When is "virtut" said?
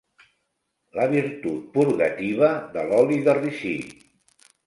1.11-1.67